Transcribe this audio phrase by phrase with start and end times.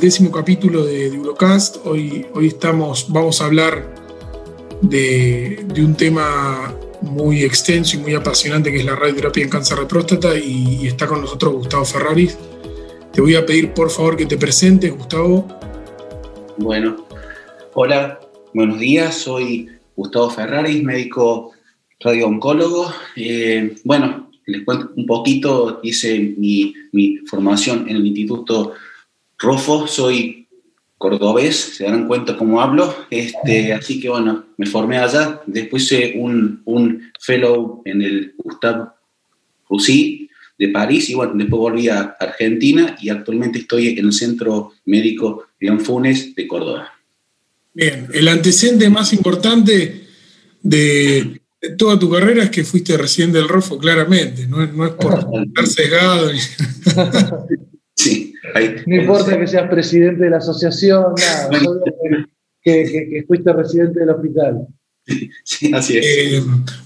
[0.00, 1.84] décimo capítulo de, Eurocast.
[1.84, 3.94] Hoy, hoy estamos, vamos a hablar
[4.80, 9.86] de, un tema muy extenso y muy apasionante que es la radioterapia en cáncer de
[9.86, 12.38] próstata y, está con nosotros Gustavo Ferraris.
[13.12, 15.46] Te voy a pedir por favor que te presentes, Gustavo.
[16.56, 17.06] Bueno,
[17.74, 18.20] hola,
[18.54, 21.52] buenos días, soy Gustavo Ferraris, médico
[22.00, 22.90] radiooncólogo.
[23.16, 26.74] Eh, bueno, les cuento un poquito, hice mi,
[27.26, 28.72] formación en el Instituto
[29.40, 30.46] Rofo, soy
[30.98, 36.12] cordobés, se darán cuenta cómo hablo, este, así que bueno, me formé allá, después hice
[36.16, 38.90] un, un fellow en el Gustave
[39.68, 44.72] Roussy de París y bueno, después volví a Argentina y actualmente estoy en el Centro
[44.84, 46.92] Médico de Funes de Córdoba.
[47.72, 50.04] Bien, el antecedente más importante
[50.62, 51.40] de
[51.78, 55.14] toda tu carrera es que fuiste residente del ROFO, claramente, no es, no es por
[55.46, 56.30] estar cegado.
[58.02, 58.34] sí,
[58.86, 61.50] no importa que seas presidente de la asociación, nada,
[62.62, 64.66] que, fuiste residente del hospital.
[65.44, 66.06] Sí, así es.
[66.06, 66.42] Eh,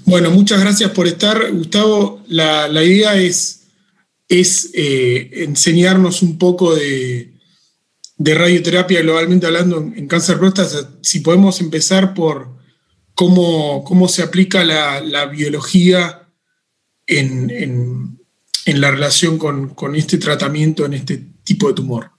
[0.07, 2.23] bueno, muchas gracias por estar, Gustavo.
[2.29, 3.67] La, idea es,
[4.29, 7.35] es eh, enseñarnos un poco de,
[8.17, 10.91] de radioterapia globalmente hablando en, cáncer próstata.
[11.03, 12.49] Si podemos empezar por
[13.15, 16.29] cómo, cómo se aplica la, biología
[17.07, 18.04] en,
[18.67, 22.11] la relación con, este tratamiento, en este tipo de tumor.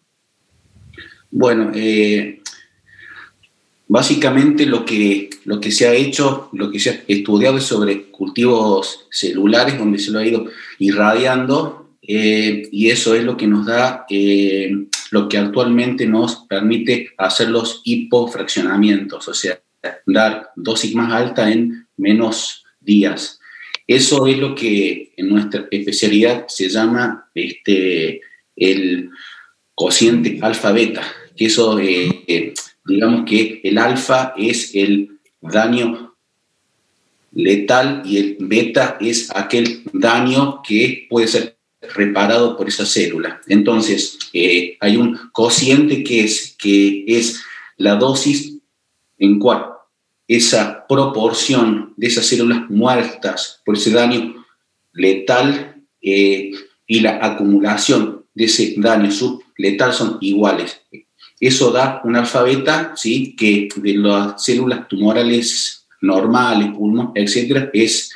[1.32, 2.42] Bueno, eh,
[3.88, 8.10] básicamente lo que, lo que se ha hecho, lo que se ha estudiado es sobre
[8.12, 10.46] cultivos celulares donde se lo ha ido
[10.80, 14.72] irradiando eh, y eso es lo que nos da, eh,
[15.12, 19.60] lo que actualmente nos permite hacer los hipofraccionamientos, o sea,
[20.06, 23.40] dar dosis más alta en menos días.
[23.88, 28.22] Eso es lo que en nuestra especialidad se llama este,
[28.56, 29.10] el
[29.76, 31.04] cociente alfa-beta,
[31.36, 32.54] que eso, eh,
[32.86, 36.16] digamos que el alfa es el daño
[37.34, 41.58] letal y el beta es aquel daño que puede ser
[41.94, 43.42] reparado por esa célula.
[43.48, 47.44] Entonces, eh, hay un cociente que es, que es
[47.78, 48.58] la dosis
[49.20, 49.75] en cual
[50.28, 54.46] esa proporción de esas células muertas por ese daño
[54.94, 56.52] letal eh,
[56.88, 60.82] y la acumulación de ese daño subletal son iguales.
[61.40, 63.36] Eso da un alfabeta, ¿sí?
[63.36, 68.12] que de las células tumorales normales, pulmón, etcétera, es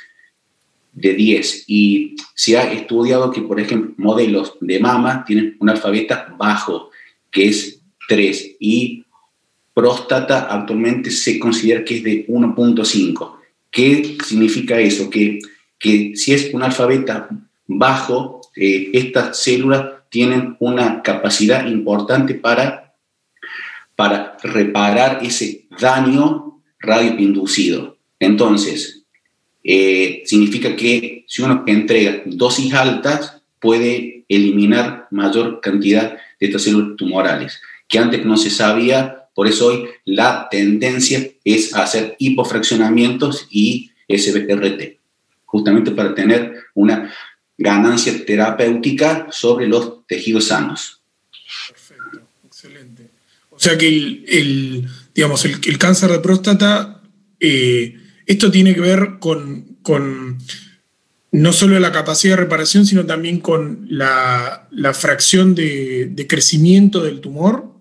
[0.94, 1.66] de 10.
[1.68, 6.92] Y se ha estudiado que, por ejemplo, modelos de mama tienen un alfabeta bajo,
[7.32, 9.06] que es 3, y
[9.80, 13.38] próstata actualmente se considera que es de 1.5.
[13.72, 15.10] ¿Qué significa eso?
[15.10, 15.40] Que,
[15.80, 17.30] que si es un alfabeta
[17.66, 22.94] bajo, eh, estas células tienen una capacidad importante para,
[23.96, 27.96] para reparar ese daño radioinducido.
[28.20, 29.06] Entonces,
[29.64, 36.98] eh, significa que si uno entrega dosis altas, puede eliminar mayor cantidad de estas células
[36.98, 43.90] tumorales, que antes no se sabía por eso hoy la tendencia es hacer hipofraccionamientos y
[44.10, 45.00] SBRT,
[45.46, 47.10] justamente para tener una
[47.58, 51.00] ganancia terapéutica sobre los tejidos sanos.
[51.70, 53.12] Perfecto, excelente.
[53.50, 54.86] O sea que el,
[55.16, 57.02] digamos, el, cáncer de próstata,
[57.40, 57.96] eh,
[58.26, 59.78] esto tiene que ver con,
[61.32, 67.79] no solo la capacidad de reparación, sino también con la, fracción de crecimiento del tumor.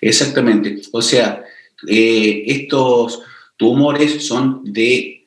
[0.00, 0.80] Exactamente.
[0.92, 1.44] O sea,
[1.86, 3.22] eh, estos
[3.56, 5.26] tumores son de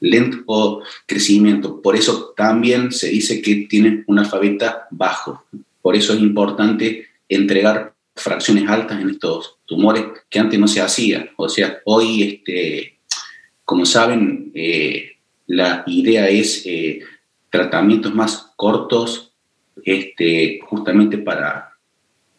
[0.00, 1.80] lento crecimiento.
[1.80, 5.44] Por eso también se dice que tienen un alfabeta bajo.
[5.82, 11.30] Por eso es importante entregar fracciones altas en estos tumores que antes no se hacía.
[11.36, 12.98] O sea, hoy, este,
[13.64, 15.12] como saben, eh,
[15.46, 17.00] la idea es eh,
[17.50, 19.32] tratamientos más cortos,
[19.84, 21.75] este, justamente para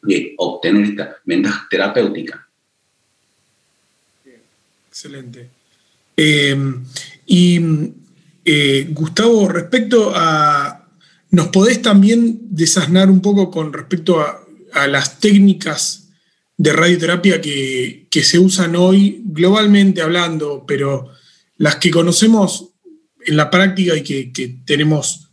[0.01, 2.47] de obtener esta ventaja terapéutica.
[4.89, 5.49] Excelente.
[6.15, 6.83] Em,
[7.25, 7.59] y
[8.43, 10.87] eh, Gustavo, respecto a,
[11.31, 14.43] ¿nos podés también desasnar un poco con respecto a,
[14.87, 16.09] las técnicas
[16.55, 21.09] de radioterapia que, se usan hoy, globalmente hablando, pero
[21.57, 22.73] las que conocemos
[23.25, 25.26] en la práctica y que tenemos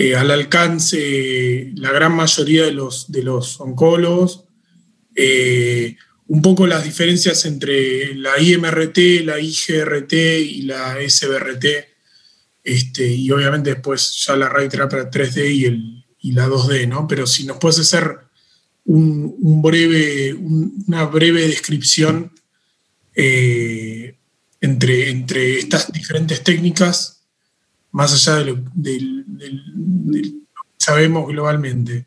[0.00, 4.44] eh, al alcance la gran mayoría de los, de los oncólogos.
[5.16, 5.96] Eh,
[6.28, 11.64] un poco las diferencias entre la IMRT, la IGRT y la SBRT,
[12.62, 17.08] este, y obviamente después ya la radioterapia 3D y, el, y la 2D, ¿no?
[17.08, 18.18] Pero si nos puedes hacer
[18.84, 22.30] un, breve, una breve descripción
[23.16, 24.16] eh,
[24.60, 27.17] entre, entre estas diferentes técnicas,
[27.98, 28.54] más allá de lo,
[30.12, 30.30] que
[30.76, 32.06] sabemos globalmente.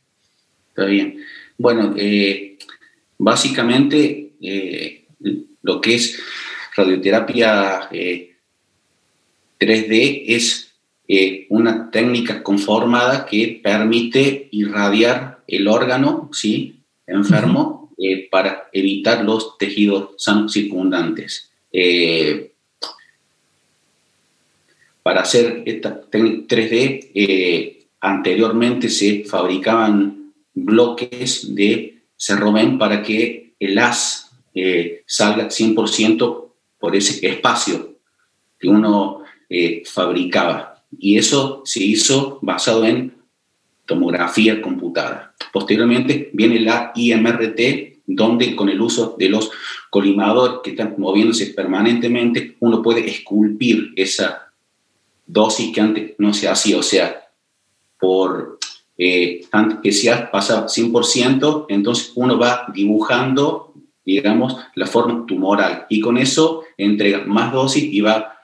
[0.70, 1.18] Está bien.
[1.58, 2.58] Bueno, eh,
[3.18, 5.06] básicamente eh,
[5.62, 6.18] lo que es
[6.78, 7.90] radioterapia
[9.60, 10.72] 3D es
[11.50, 16.86] una técnica conformada que permite irradiar el órgano ¿sí?
[17.06, 21.52] enfermo eh, para evitar los tejidos sanos circundantes.
[21.70, 22.51] Eh,
[25.04, 34.32] para hacer esta 3D, eh, anteriormente se fabricaban bloques de cerromen para que el haz
[35.06, 37.96] salga 100% por ese espacio
[38.60, 39.24] que uno
[39.86, 40.84] fabricaba.
[41.00, 43.14] Y eso se hizo basado en
[43.86, 45.36] tomografía computada.
[45.52, 49.52] Posteriormente viene la IMRT, donde con el uso de los
[49.90, 54.51] colimadores que están moviéndose permanentemente, uno puede esculpir esa
[55.26, 57.30] dosis que antes no se hacía, o sea,
[58.00, 58.60] por
[58.98, 59.46] eh,
[59.82, 63.74] que se pasado 100%, entonces uno va dibujando,
[64.06, 68.38] digamos, la forma tumoral y con eso entrega más dosis y va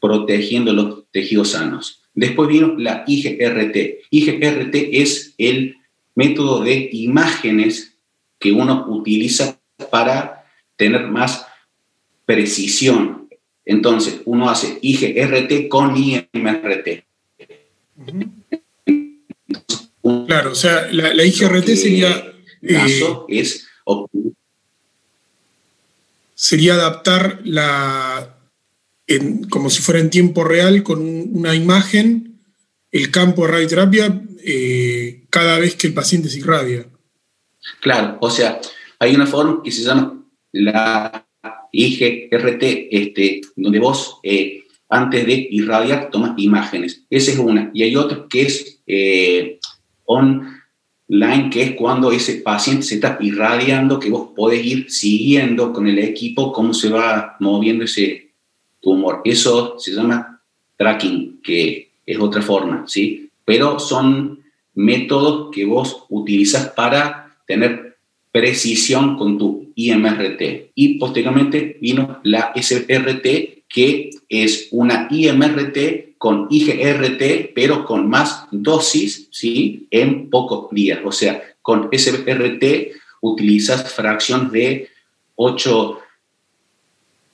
[0.00, 2.02] protegiendo los tejidos sanos.
[2.14, 4.06] Después vino la IGRT.
[4.10, 5.76] IGRT es el
[6.14, 7.96] método de imágenes
[8.38, 9.58] que uno utiliza
[9.90, 10.44] para
[10.76, 11.46] tener más
[12.26, 13.17] precisión.
[13.68, 17.04] Entonces, uno hace IGRT con IMRT.
[20.26, 22.34] Claro, o sea, la, IGRT sería...
[22.60, 23.68] Caso eh, es
[26.34, 28.38] sería adaptar la,
[29.50, 32.40] como si fuera en tiempo real con una imagen
[32.90, 36.86] el campo de radioterapia eh, cada vez que el paciente se irradia.
[37.80, 38.60] Claro, o sea,
[38.98, 41.27] hay una forma que se llama la
[41.72, 47.04] IGRT, este, donde vos eh, antes de irradiar tomas imágenes.
[47.10, 47.70] Esa es una.
[47.74, 49.58] Y hay otra que es eh,
[50.04, 55.86] online, que es cuando ese paciente se está irradiando, que vos podés ir siguiendo con
[55.86, 58.32] el equipo cómo se va moviendo ese
[58.80, 59.20] tumor.
[59.24, 60.42] Eso se llama
[60.76, 63.30] tracking, que es otra forma, ¿sí?
[63.44, 64.42] Pero son
[64.74, 67.87] métodos que vos utilizas para tener
[68.38, 70.70] precisión con tu IMRT.
[70.76, 79.28] Y posteriormente vino la SRT, que es una IMRT con IGRT, pero con más dosis,
[79.32, 79.88] ¿sí?
[79.90, 81.00] En pocos días.
[81.04, 84.88] O sea, con SRT utilizas fracción de
[85.34, 85.98] 8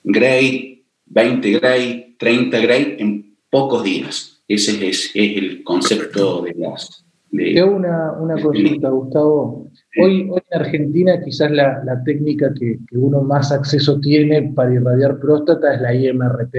[0.03, 4.41] Gray 20 gray, 30 gray en pocos días.
[4.47, 7.05] Ese es, el concepto de las...
[7.29, 9.69] De, una, una consulta, Gustavo.
[9.97, 15.75] Hoy, hoy, en Argentina quizás la, técnica que, uno más acceso tiene para irradiar próstata
[15.75, 16.55] es la IMRT.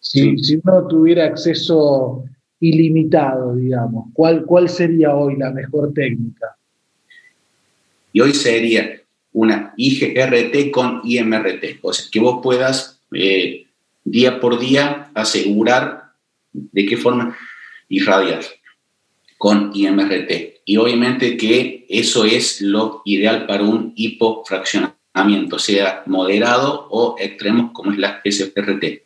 [0.00, 2.24] Si, uno tuviera acceso
[2.60, 6.56] ilimitado, digamos, ¿cuál, ¿cuál sería hoy la mejor técnica?
[8.12, 9.00] Y hoy sería
[9.32, 13.66] una IGRT con IMRT, o sea, que vos puedas eh,
[14.04, 16.04] día por día asegurar
[16.52, 17.36] de qué forma
[17.88, 18.40] irradiar
[19.38, 20.62] con IMRT.
[20.66, 27.92] Y obviamente que eso es lo ideal para un hipofraccionamiento, sea moderado o extremo como
[27.92, 29.02] es la SRT.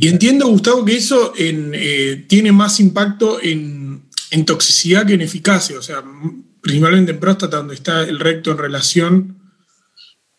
[0.00, 4.04] Y entiendo, Gustavo, que eso eh, tiene más impacto en,
[4.46, 6.02] toxicidad que en eficacia, o sea,
[6.62, 9.36] principalmente en próstata, donde está el recto en relación.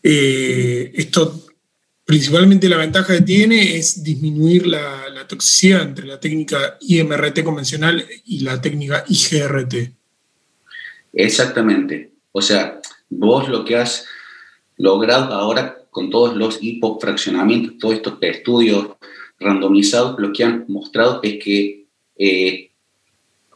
[0.01, 1.42] Eh, esto
[2.05, 8.41] principalmente la ventaja que tiene es disminuir la, toxicidad entre la técnica IMRT convencional y
[8.41, 9.93] la técnica IGRT.
[11.13, 12.11] Exactamente.
[12.33, 14.05] O sea, vos lo que has
[14.77, 18.89] logrado ahora con todos los hipofraccionamientos, todos estos estudios
[19.39, 21.85] randomizados, lo que han mostrado es que
[22.17, 22.71] eh,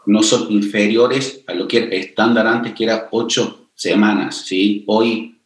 [0.05, 4.45] no son inferiores a lo que era estándar antes, que era ocho semanas.
[4.45, 4.83] ¿sí?
[4.87, 5.37] Hoy,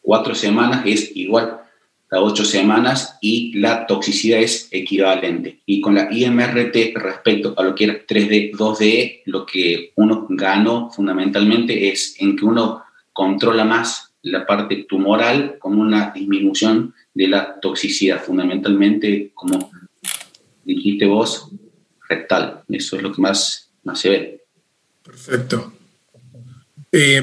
[0.00, 1.65] cuatro semanas es igual
[2.10, 5.60] a ocho semanas y la toxicidad es equivalente.
[5.66, 10.90] Y con la IMRT respecto a lo que era 3D, 2D, lo que uno ganó
[10.90, 12.82] fundamentalmente es en que uno
[13.12, 19.70] controla más la parte tumoral con una disminución de la toxicidad, fundamentalmente, como
[20.64, 21.48] dijiste vos,
[22.08, 22.62] rectal.
[22.68, 24.44] Eso es lo que más, más se ve.
[25.02, 25.72] Perfecto.
[26.92, 27.22] Eh,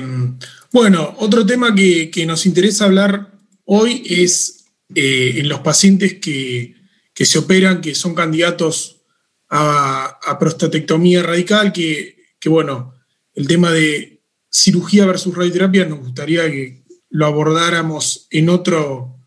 [0.72, 3.32] bueno, otro tema que, que nos interesa hablar
[3.66, 4.62] hoy es
[4.96, 6.76] eh, en los pacientes que,
[7.16, 9.02] se operan, que son candidatos
[9.50, 12.94] a, prostatectomía radical, que, bueno,
[13.34, 19.20] el tema de cirugía versus radioterapia nos gustaría que lo abordáramos en otro,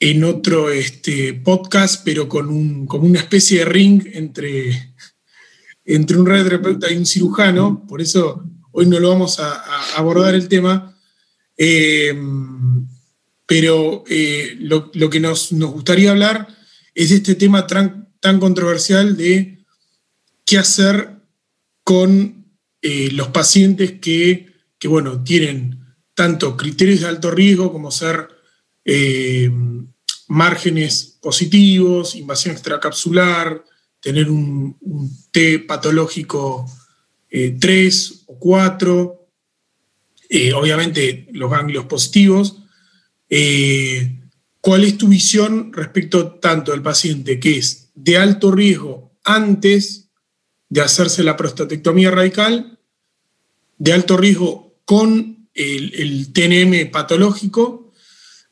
[0.00, 4.94] en otro este, podcast, pero con un, como una especie de ring entre,
[5.84, 10.48] entre un radioterapeuta y un cirujano, por eso hoy no lo vamos a, abordar el
[10.48, 10.96] tema.
[11.56, 12.14] Eh,
[13.46, 16.48] pero eh, lo, que nos, gustaría hablar
[16.94, 18.04] es este tema tan,
[18.40, 19.64] controversial de
[20.44, 21.10] qué hacer
[21.84, 22.44] con
[22.82, 24.52] eh, los pacientes que,
[24.84, 25.78] bueno, tienen
[26.14, 28.28] tanto criterios de alto riesgo como ser
[28.84, 29.48] eh,
[30.26, 33.64] márgenes positivos, invasión extracapsular,
[34.00, 34.76] tener un,
[35.30, 36.66] T patológico
[37.30, 39.28] 3 o 4,
[40.54, 42.56] obviamente los ganglios positivos,
[43.28, 44.16] eh,
[44.66, 50.08] ¿Cuál es tu visión respecto tanto del paciente que es de alto riesgo antes
[50.68, 52.76] de hacerse la prostatectomía radical,
[53.78, 57.92] de alto riesgo con el, TNM patológico?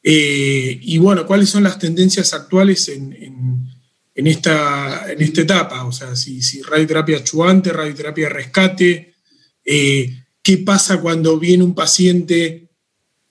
[0.04, 3.66] Eh, y bueno, ¿cuáles son las tendencias actuales en,
[4.14, 5.84] esta, en esta etapa?
[5.84, 9.16] O sea, si, radioterapia chubante, radioterapia rescate,
[9.64, 12.68] eh, ¿qué pasa cuando viene un paciente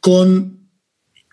[0.02, 0.63] con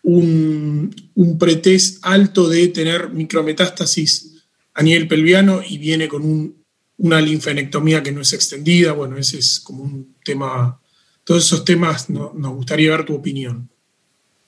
[0.02, 6.54] un, un pretest alto de tener micrometástasis a nivel pelviano y viene con
[6.98, 8.92] una linfenectomía que no es extendida.
[8.92, 10.80] Bueno, ese es como un tema,
[11.24, 13.68] todos esos temas nos gustaría ver tu opinión.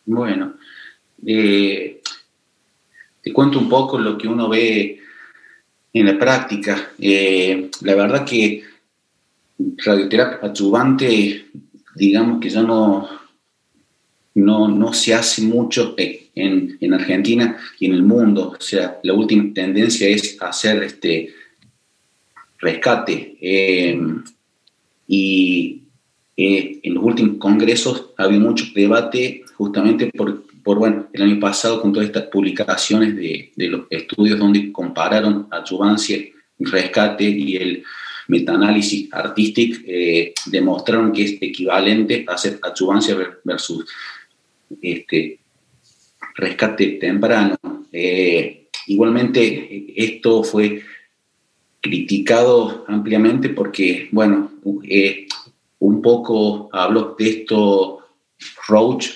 [0.05, 0.55] Bueno,
[1.25, 2.01] eh,
[3.23, 5.01] te cuento un poco lo que uno ve
[5.93, 6.93] en la práctica.
[6.99, 8.65] Eh, la verdad que
[9.79, 11.47] radioterapia adyuvante,
[11.95, 13.09] digamos que ya no,
[14.35, 18.57] no, no se hace mucho en, en, Argentina y en el mundo.
[18.59, 21.35] O sea, la última tendencia es hacer este
[22.59, 23.37] rescate.
[23.41, 24.01] Eh,
[25.07, 25.83] y
[26.37, 31.41] eh, en los últimos congresos ha habido mucho debate justamente por, por, bueno, el año
[31.41, 36.19] pasado con todas estas publicaciones de, de los estudios donde compararon adyuvancia,
[36.59, 37.85] rescate y el
[38.29, 43.85] metaanálisis artístico, eh, demostraron que es equivalente a hacer adyuvancia versus
[44.81, 45.41] este,
[46.37, 47.57] rescate temprano.
[47.93, 50.83] Eh, igualmente, esto fue
[51.81, 54.53] criticado ampliamente porque, bueno,
[54.85, 55.27] eh,
[55.81, 57.99] un poco habló de esto
[58.69, 59.09] Roach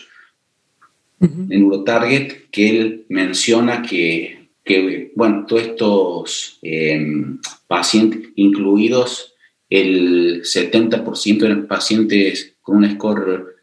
[1.20, 4.50] en Eurotarget, que él menciona que,
[5.14, 9.34] bueno, todos estos em, pacientes incluidos,
[9.70, 13.56] el 70% eran pacientes con un score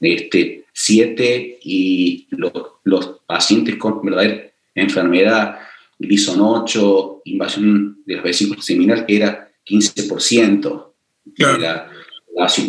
[0.00, 5.58] este, 7 y los, pacientes con verdadera enfermedad,
[5.98, 10.92] Gleason 8, invasión de las vesículas seminales, era 15%.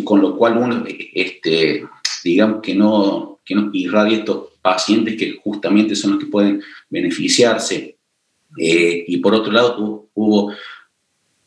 [0.02, 1.84] con lo cual uno, este,
[2.24, 7.96] digamos que no, que no irradia estos pacientes que justamente son los que pueden beneficiarse.
[8.58, 10.52] Eh, y por otro lado, hubo,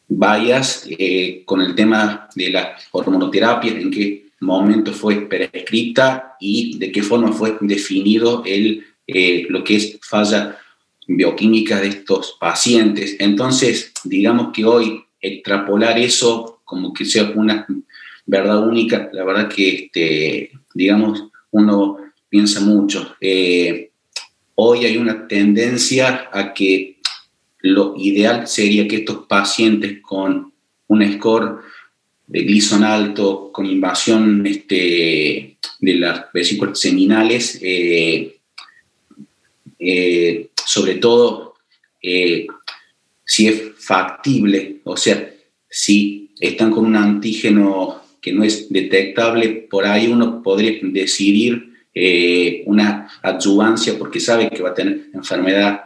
[0.08, 6.92] vallas eh, con el tema de la hormonoterapia, en que momento fue prescripta y de
[6.92, 10.60] qué forma fue definido el, eh, lo que es falla
[11.08, 13.16] bioquímica de estos pacientes.
[13.20, 17.66] Entonces, digamos que hoy extrapolar eso como que sea una
[18.26, 21.98] verdad única, la verdad que, este, digamos, uno
[22.30, 23.16] piensa mucho.
[23.20, 23.92] Eh,
[24.56, 26.98] hoy hay una tendencia a que
[27.60, 30.52] lo ideal sería que estos pacientes con
[30.88, 31.60] un score
[32.34, 38.38] de Gleason alto con invasión este, de las vesículas seminales, eh,
[39.78, 41.54] eh, sobre todo
[42.02, 42.48] eh,
[43.24, 45.32] si es factible, o sea,
[45.70, 51.72] si están con un antígeno que no es detectable, por ahí uno podría decidir
[52.66, 55.84] una adyuvancia porque sabe que va a tener enfermedad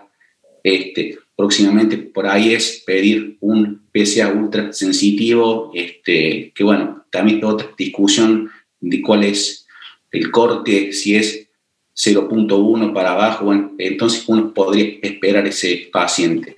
[0.63, 7.69] este, próximamente por ahí es pedir un PSA ultra sensitivo, este, que bueno, también otra
[7.77, 8.49] discusión
[8.79, 9.67] de cuál es
[10.11, 11.47] el corte, si es
[11.95, 16.55] 0.1 para abajo, bueno, entonces uno podría esperar ese paciente.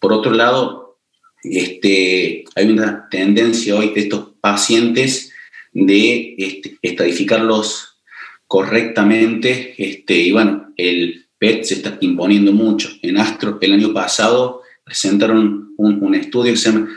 [0.00, 0.98] Por otro lado,
[1.42, 5.32] este, hay una tendencia hoy de estos pacientes
[5.72, 7.98] de este, estadificarlos
[8.46, 12.90] correctamente, y bueno, el PET se está imponiendo mucho.
[13.02, 16.88] En Astro, el año pasado, presentaron un, estudio que se llama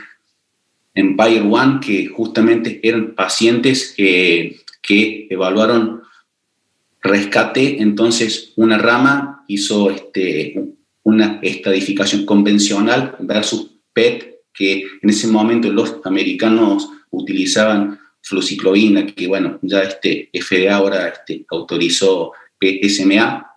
[0.94, 4.58] Empire One, que justamente eran pacientes que,
[5.30, 6.02] evaluaron
[7.00, 10.54] rescate, entonces una rama hizo este,
[11.02, 19.58] una estadificación convencional versus PET, que en ese momento los americanos utilizaban fluciclovina, que bueno,
[19.62, 23.51] ya este FDA ahora este, autorizó PSMA,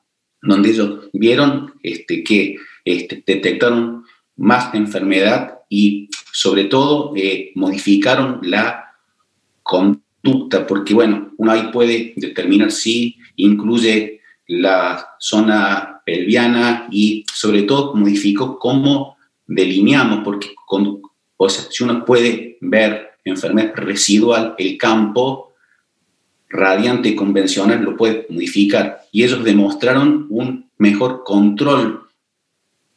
[0.46, 4.04] donde ellos vieron este, que este, detectaron
[4.36, 8.94] más enfermedad y sobre todo eh, modificaron la
[9.64, 17.96] conducta, porque bueno, uno ahí puede determinar si incluye la zona pelviana y sobre todo
[17.96, 21.02] modificó cómo delineamos, porque con,
[21.38, 25.55] o sea, si uno puede ver enfermedad residual, el campo
[26.56, 32.08] radiante convencional lo puede modificar y ellos demostraron un mejor control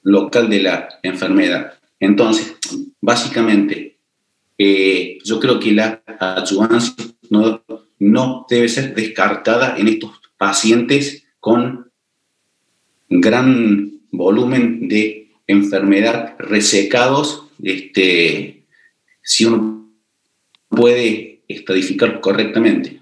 [0.03, 1.75] local de la enfermedad.
[2.00, 2.57] Entonces,
[3.00, 3.99] básicamente,
[4.57, 6.95] eh, yo creo que la adyuvancia
[7.31, 7.62] no,
[7.99, 11.91] no debe ser descartada en estos pacientes con
[13.09, 18.65] gran volumen de enfermedad resecados, este,
[19.23, 19.91] si uno
[20.69, 22.98] puede estadificar correctamente.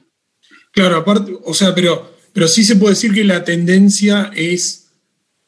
[0.77, 4.89] Claro, aparte, o sea, pero, pero sí se puede decir que la tendencia es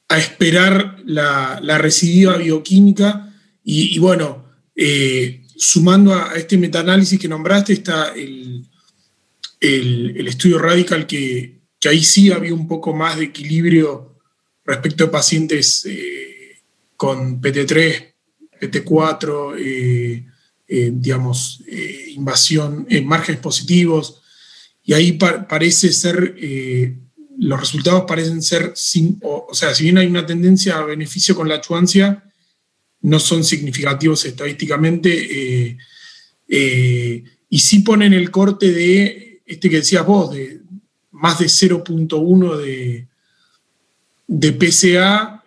[0.08, 3.30] a esperar la, la recidiva bioquímica
[3.62, 8.66] y, bueno, eh, sumando a, este metaanálisis que nombraste está el,
[9.60, 14.16] el, estudio radical que, que, ahí sí había un poco más de equilibrio
[14.64, 16.56] respecto a pacientes eh,
[16.96, 18.14] con PT3,
[18.62, 20.24] PT4, eh,
[20.90, 21.62] digamos,
[22.14, 24.22] invasión, en márgenes positivos,
[24.88, 26.96] y ahí parece ser, eh,
[27.36, 31.46] los resultados parecen ser, sin, o, sea, si bien hay una tendencia a beneficio con
[31.46, 32.24] la chuancia,
[33.02, 35.78] no son significativos estadísticamente, eh,
[36.48, 40.62] eh, y sí ponen el corte de, este que decías vos, de
[41.10, 43.08] más de 0.1 de,
[44.26, 45.44] de PCA,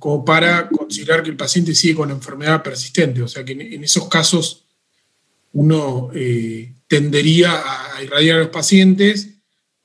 [0.00, 3.22] como para considerar que el paciente sigue con enfermedad persistente.
[3.22, 4.64] O sea que en, esos casos
[5.52, 6.10] uno
[6.90, 9.28] tendería a irradiar a los pacientes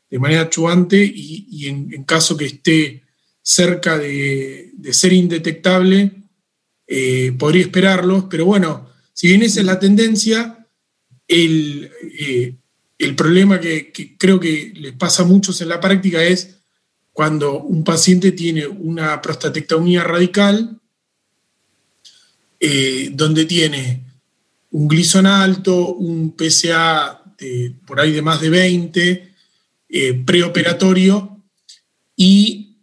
[0.09, 3.03] de manera actuante y, en, caso que esté
[3.43, 6.13] cerca de, ser indetectable,
[6.87, 10.67] eh, podría esperarlos, pero bueno, si bien esa es la tendencia,
[11.27, 12.55] el, eh,
[13.15, 16.57] problema que, creo que les pasa a muchos en la práctica es
[17.13, 20.81] cuando un paciente tiene una prostatectomía radical,
[22.59, 24.04] eh, donde tiene
[24.75, 27.23] un glison alto, un PSA
[27.87, 29.33] por ahí de más de 20,
[29.87, 31.41] eh, preoperatorio,
[32.17, 32.81] y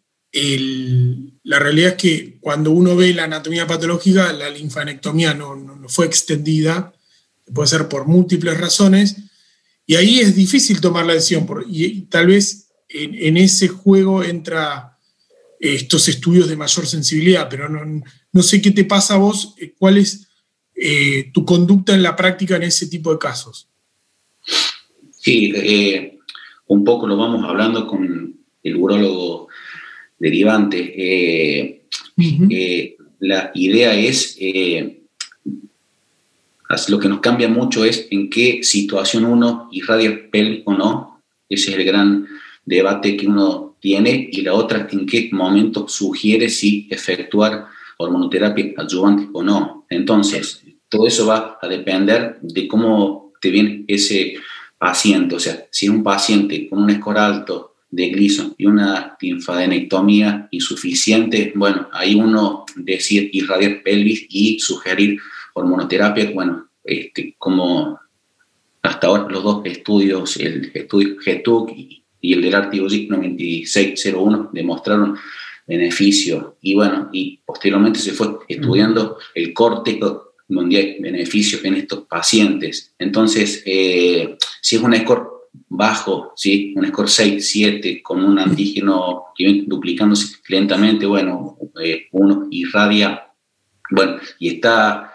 [1.43, 6.07] la realidad es que cuando uno ve la anatomía patológica, la linfanectomía no, no, fue
[6.07, 6.95] extendida,
[7.53, 9.17] puede ser por múltiples razones,
[9.85, 14.99] y ahí es difícil tomar la decisión, y, tal vez en, ese juego entra
[15.61, 18.03] estos estudios de mayor sensibilidad, pero no,
[18.33, 20.29] no sé qué te pasa a vos, eh, cuál es
[20.85, 23.69] eh, tu conducta en la práctica en ese tipo de casos.
[25.13, 26.19] Sí, eh,
[26.67, 29.47] un poco lo vamos hablando con el urólogo
[30.19, 30.93] derivante.
[30.97, 31.83] Eh,
[33.21, 34.37] la idea es,
[36.89, 41.23] lo que nos cambia mucho es en qué situación uno irradia PEL o no.
[41.49, 42.27] Ese es el gran
[42.65, 44.29] debate que uno tiene.
[44.33, 47.69] Y la otra, en qué momento sugiere si efectuar
[47.99, 49.87] hormonoterapia adyuvante o no.
[49.89, 50.63] Entonces,
[50.93, 54.35] todo eso va a depender de cómo te viene ese
[54.77, 55.37] paciente.
[55.37, 60.49] O sea, si es un paciente con un score alto de Gleason y una linfadenectomía
[60.51, 65.19] insuficiente, bueno, ahí uno decide irradiar pelvis y sugerir
[65.55, 67.99] hormonoterapia, bueno, este, como
[68.83, 75.17] hasta ahora los dos estudios, el estudio GETUC y, el del ARTIOGIC 9601 demostraron
[75.67, 79.99] beneficio y bueno, y posteriormente se fue estudiando el corte
[80.49, 82.95] hay beneficios en estos pacientes.
[82.99, 85.29] Entonces, eh, si es un score
[85.69, 86.75] bajo, ¿sí?
[86.77, 93.29] un score 6, 7, con un antígeno que viene duplicándose lentamente, bueno, eh, uno irradia,
[93.91, 95.13] bueno, y está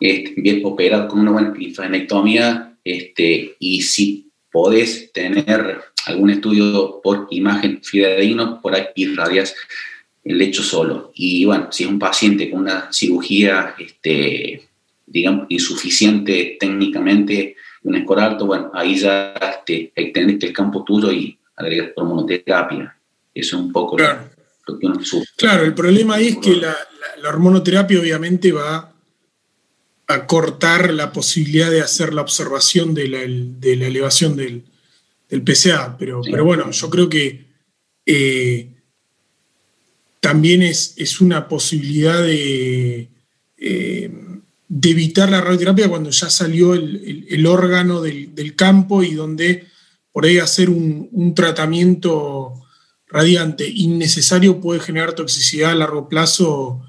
[0.00, 7.26] este, bien operado con una buena linfadenectomía, este, y si podés tener algún estudio por
[7.30, 9.54] imagen fidedigno, por ahí irradias
[10.24, 11.12] el lecho solo.
[11.14, 14.68] Y bueno, si es un paciente con una cirugía, este,
[15.06, 21.38] digamos, insuficiente técnicamente, un escor alto, bueno, ahí ya este, extendiste el campo tuyo y
[21.56, 22.96] agregas hormonoterapia.
[23.34, 24.30] Eso es un poco claro.
[24.66, 25.00] lo, que uno
[25.36, 26.74] Claro, el problema ahí es que la,
[27.28, 28.92] hormonoterapia obviamente va
[30.06, 33.22] a cortar la posibilidad de hacer la observación de la,
[33.86, 34.64] elevación del,
[35.28, 37.44] PCA, pero, pero bueno, yo creo que
[38.06, 38.73] eh,
[40.24, 43.10] también es, es una posibilidad de,
[43.58, 44.10] eh,
[44.82, 49.66] evitar la radioterapia cuando ya salió el, órgano del, campo y donde
[50.12, 52.54] por ahí hacer un, tratamiento
[53.06, 56.80] radiante innecesario puede generar toxicidad a largo plazo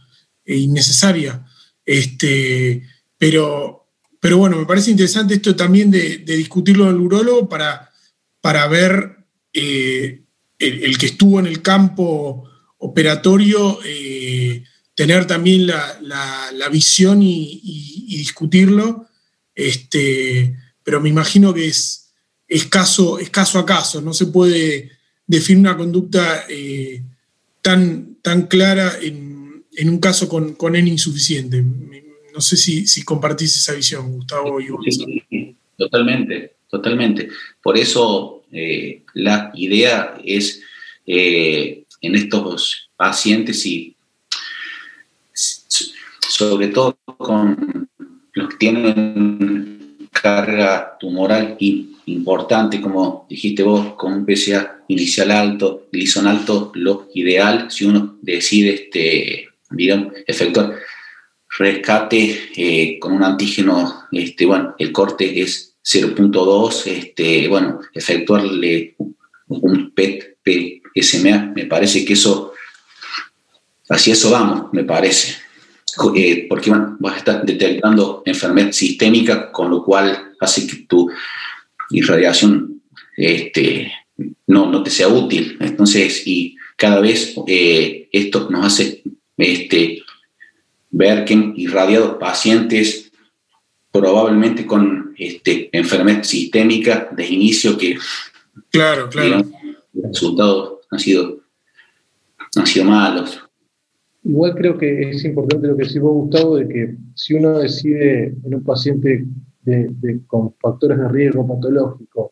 [0.46, 1.46] e innecesaria.
[1.86, 2.84] Este,
[3.18, 3.90] pero,
[4.22, 7.92] pero bueno, me parece interesante esto también de, discutirlo en el urólogo para,
[8.40, 9.18] para ver
[9.52, 10.24] eh,
[10.58, 12.50] el, que estuvo en el campo
[12.86, 19.08] operatorio, eh, tener también la, visión y, discutirlo.
[19.54, 22.14] Este, pero me imagino que es,
[22.48, 24.92] es, caso, a caso, no se puede
[25.26, 27.02] definir una conducta eh,
[27.62, 31.64] tan, tan clara en, un caso con, con N insuficiente.
[32.34, 34.60] No sé si, compartís esa visión, Gustavo.
[35.78, 37.30] totalmente, totalmente.
[37.62, 40.62] Por eso eh, la idea es
[42.06, 43.96] en estos pacientes y
[46.28, 47.90] sobre todo con
[48.34, 51.58] los que tienen carga tumoral
[52.06, 58.18] importante, como dijiste vos, con un PSA inicial alto, glisón alto, lo ideal, si uno
[58.22, 60.76] decide este, digamos, efectuar
[61.58, 68.96] rescate eh, con un antígeno, este, bueno, el corte es 0.2, este, bueno, efectuarle
[69.48, 70.38] un PET
[70.96, 72.54] PSMA, me parece que eso,
[73.90, 75.36] así eso vamos, me parece.
[76.16, 81.10] Eh, porque bueno, vas a estar detectando enfermedad sistémica, con lo cual hace que tu
[81.90, 82.82] irradiación
[83.16, 83.92] este,
[84.48, 85.58] no, no te sea útil.
[85.62, 89.04] Entonces, y cada vez eh, esto nos hace
[89.38, 90.04] este,
[90.90, 93.12] ver que irradiado pacientes
[93.92, 97.98] probablemente con este, enfermedad sistémica de inicio que
[98.70, 99.46] claro, claro.
[99.94, 100.22] los
[100.96, 101.40] han sido,
[102.56, 103.40] han sido malos.
[104.24, 108.36] Igual creo que es importante lo que decís vos, Gustavo, de que si uno decide
[108.44, 109.26] en un paciente
[110.28, 112.32] con factores de riesgo patológico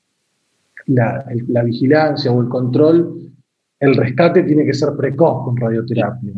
[0.87, 3.31] la, la, vigilancia o el control,
[3.79, 6.33] el rescate tiene que ser precoz con radioterapia.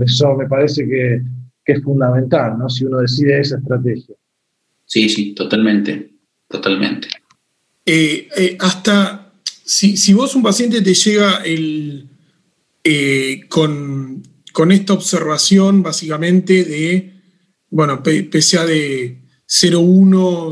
[0.00, 1.22] Eso me parece que
[1.64, 2.68] que es fundamental, ¿no?
[2.68, 4.14] Si uno decide esa estrategia.
[4.86, 6.10] Sí, sí, totalmente,
[6.48, 7.08] totalmente.
[7.84, 9.19] Eh, eh, hasta
[9.70, 12.08] si, vos un paciente te llega el,
[12.82, 14.22] eh, con,
[14.70, 17.14] esta observación básicamente de,
[17.70, 19.20] bueno, de 0,1,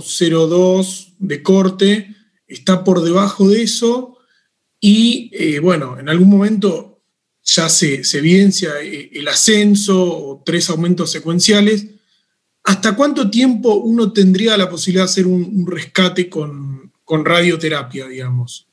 [0.01, 2.15] 0,2 de corte,
[2.47, 4.19] está por debajo de eso
[4.81, 7.03] y, bueno, en algún momento
[7.43, 11.87] ya se, evidencia eh, el ascenso o tres aumentos secuenciales.
[12.63, 16.93] ¿Hasta cuánto tiempo uno tendría la posibilidad de hacer un, rescate con,
[17.25, 18.68] radioterapia, digamos?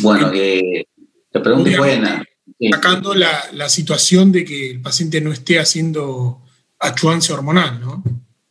[0.00, 0.86] Bueno, eh,
[1.32, 2.24] la pregunta es buena.
[2.70, 6.42] Sacando la, situación de que el paciente no esté haciendo
[6.78, 8.02] achuancia hormonal, ¿no?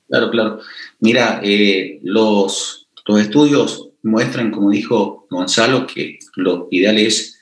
[0.07, 0.59] Claro, claro.
[0.99, 7.39] Mira, eh, los, los estudios muestran, como dijo Gonzalo, que lo ideal es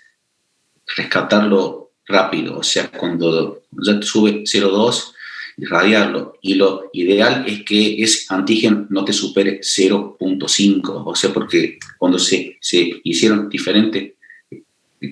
[0.95, 5.14] rescatarlo rápido, o sea, cuando ya te sube 0,2,
[5.57, 6.37] irradiarlo.
[6.41, 12.19] Y lo ideal es que ese antígeno no te supere 0.5, o sea, porque cuando
[12.19, 14.13] se, se hicieron diferentes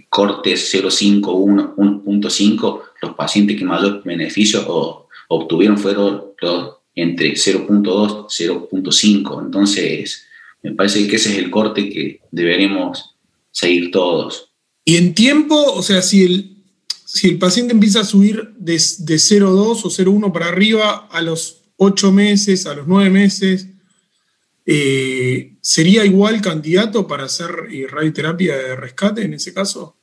[0.10, 9.46] cortes 0.5, 1, 1.5, los pacientes que mayor beneficio obtuvieron fueron los entre 0.2 0.5.
[9.46, 10.26] Entonces,
[10.62, 13.16] me parece que ese es el corte que deberemos
[13.52, 14.52] seguir todos.
[14.86, 16.53] Y en tiempo, o sea, si el,
[17.14, 21.62] si el paciente empieza a subir de, de 0,2 o 0,1 para arriba a los
[21.78, 23.68] 8 meses, a los 9 meses,
[24.66, 29.96] eh, ¿sería igual candidato para hacer eh, radioterapia de rescate en ese caso?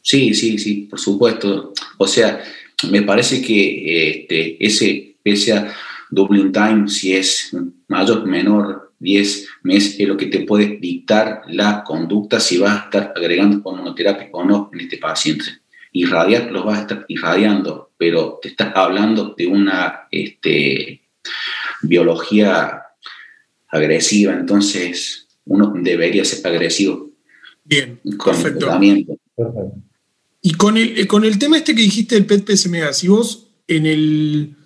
[0.00, 1.74] Sí, sí, sí, por supuesto.
[1.98, 2.42] O sea,
[2.90, 5.74] me parece que este, ese PSA
[6.10, 7.54] doubling time, si es
[7.88, 12.84] mayor, menor, 10 meses es lo que te puede dictar la conducta si vas a
[12.84, 15.63] estar agregando hormonoterapia o no en este paciente.
[15.96, 21.02] Irradiar los vas a estar irradiando, pero te estás hablando de una este,
[21.82, 22.82] biología
[23.68, 27.10] agresiva, entonces uno debería ser agresivo.
[27.64, 28.68] Bien, con perfecto.
[30.42, 33.86] Y con el, eh, con el tema este que dijiste del PET-PSMA, si vos en
[33.86, 34.56] el,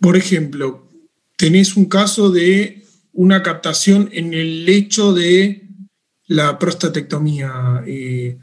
[0.00, 0.88] por ejemplo,
[1.36, 5.68] tenés un caso de una captación en el lecho de
[6.26, 7.82] la prostatectomía.
[7.86, 8.38] Eh,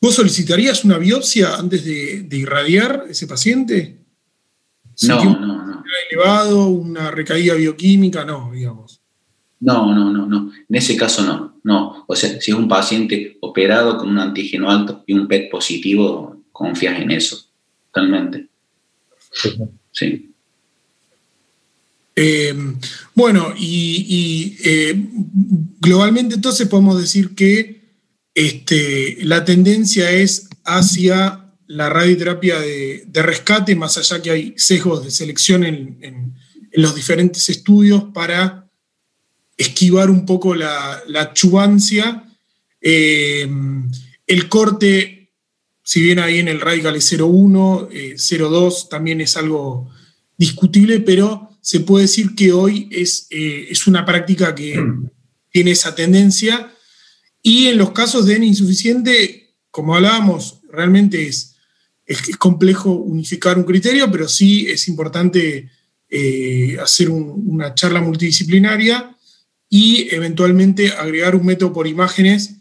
[0.00, 3.98] ¿Vos solicitarías una biopsia antes de, irradiar ese paciente?
[5.02, 5.84] No, no, no.
[6.10, 9.00] elevado, una recaída bioquímica, no, digamos.
[9.60, 10.52] No, no, no, no.
[10.68, 12.04] En ese caso no, no.
[12.06, 16.44] O sea, si es un paciente operado con un antígeno alto y un PET positivo,
[16.50, 17.38] confías en eso,
[17.92, 18.46] totalmente.
[19.92, 20.30] Sí.
[22.16, 22.54] Eh,
[23.14, 24.94] bueno, y, eh,
[25.78, 27.79] globalmente entonces podemos decir que
[28.34, 35.10] este, la tendencia es hacia la radioterapia de, rescate, más allá que hay sesgos de
[35.10, 36.34] selección en,
[36.72, 38.70] los diferentes estudios para
[39.56, 42.24] esquivar un poco la, la chubancia.
[42.80, 43.48] Eh,
[44.28, 45.32] el corte,
[45.82, 49.90] si bien ahí en el radical es 0,1, 0,2 también es algo
[50.38, 54.82] discutible, pero se puede decir que hoy es, eh, es una práctica que
[55.50, 56.72] tiene esa tendencia.
[57.42, 61.50] Y en los casos de N insuficiente, como hablábamos, realmente es
[62.10, 65.70] es, complejo unificar un criterio, pero sí es importante
[66.08, 69.16] eh, hacer una charla multidisciplinaria
[69.68, 72.56] y eventualmente agregar un método por imágenes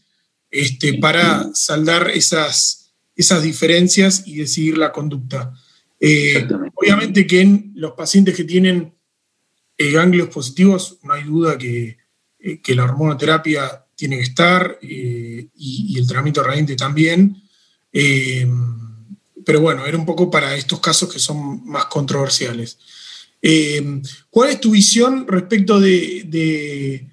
[0.52, 5.52] este, para saldar esas, esas diferencias y decidir la conducta.
[6.00, 8.94] Eh, obviamente que en los pacientes que tienen
[9.80, 11.98] eh, ganglios positivos, no hay duda que,
[12.68, 17.36] la hormonoterapia tiene que estar y, el tratamiento radiante también
[19.50, 22.78] pero bueno, era un poco para estos casos que son más controversiales.
[23.42, 27.08] Eh, ¿Cuál es tu visión respecto de,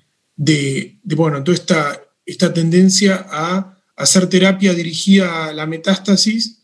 [1.04, 6.60] bueno, toda esta, esta tendencia a hacer terapia dirigida a la metástasis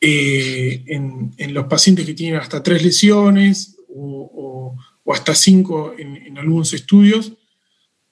[0.00, 7.32] eh, en, los pacientes que tienen hasta tres lesiones o, hasta cinco en, algunos estudios?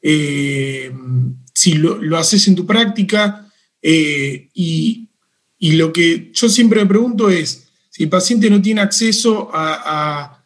[0.02, 0.92] Eh,
[1.52, 3.50] si lo, haces en tu práctica
[3.82, 5.08] y,
[5.58, 10.42] y lo que yo siempre me pregunto es, si el paciente no tiene acceso a,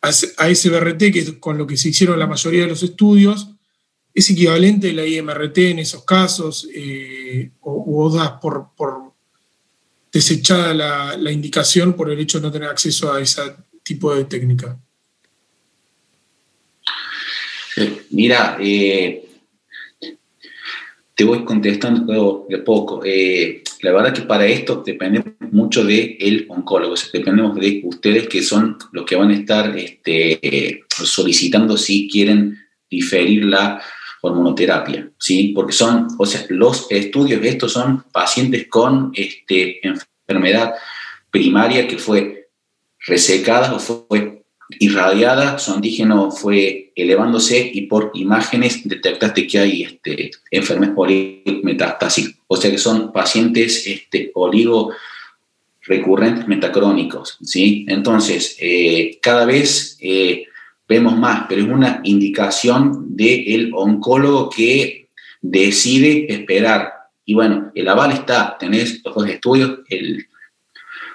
[0.00, 3.48] ese BRT, que es con lo que se hicieron la mayoría de los estudios,
[4.14, 6.68] ¿es equivalente la IMRT en esos casos?
[6.72, 8.70] Eh, o, das por,
[10.12, 10.72] desechada
[11.16, 13.42] la, indicación por el hecho de no tener acceso a ese
[13.82, 14.78] tipo de técnica?
[18.10, 19.24] Mira, eh,
[21.14, 23.02] te voy contestando de poco.
[23.04, 28.42] Eh, la verdad que para esto dependemos mucho del el oncólogo, dependemos de ustedes que
[28.42, 32.58] son los que van a estar este, solicitando si quieren
[32.90, 33.82] diferir la
[34.22, 35.52] hormonoterapia, ¿sí?
[35.54, 40.74] Porque son, o sea, los estudios estos son pacientes con este, enfermedad
[41.30, 42.48] primaria que fue
[43.06, 44.31] resecada o fue
[44.80, 50.88] irradiada, su antígeno fue elevándose y por imágenes detectaste que hay este, enfermedades
[52.46, 54.92] O sea que son pacientes este, oligo
[55.82, 57.38] recurrentes metacrónicos.
[57.42, 57.84] ¿sí?
[57.88, 60.44] Entonces, eh, cada vez eh,
[60.88, 65.08] vemos más, pero es una indicación del oncólogo que
[65.40, 66.92] decide esperar.
[67.24, 70.26] Y bueno, el aval está, tenés los dos estudios, el,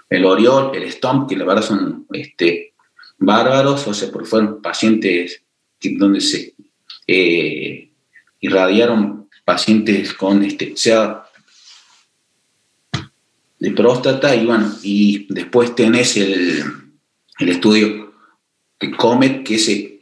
[0.09, 2.73] el Oriol, el STOMP, que la verdad son este,
[3.17, 5.41] bárbaros, o sea, porque fueron pacientes
[5.81, 6.55] donde se
[7.07, 7.91] eh,
[8.39, 11.23] irradiaron pacientes con este, sea
[13.59, 16.63] de próstata y bueno, y después tenés el,
[17.39, 18.13] el estudio
[18.79, 19.97] de Comet que se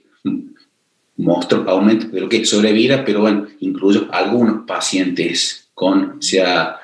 [1.17, 6.77] mostró aumento de lo que sobrevida, pero bueno, incluso algunos pacientes con sea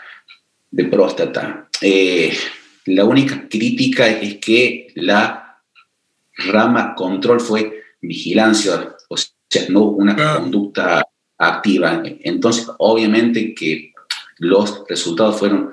[0.69, 1.67] de próstata.
[1.81, 2.33] Eh,
[2.85, 5.40] la única crítica es que la
[6.37, 12.03] rama control fue vigilancia, o sea, no una conducta activa.
[12.05, 13.93] Entonces, obviamente que
[14.37, 15.71] los resultados fueron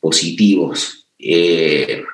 [0.00, 1.08] positivos.
[1.18, 2.04] Eh,